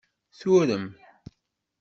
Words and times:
Turem. 0.37 0.85